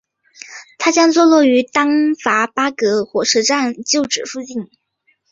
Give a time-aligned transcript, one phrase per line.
[0.79, 4.67] 它将坐落于丹戎巴葛火车站旧址附近。